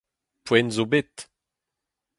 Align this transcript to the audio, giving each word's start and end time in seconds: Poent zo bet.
Poent 0.45 0.73
zo 0.75 0.85
bet. 0.91 1.15